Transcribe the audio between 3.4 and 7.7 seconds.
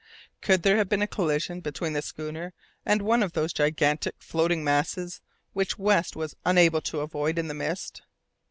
gigantic floating masses which West was unable to avoid in the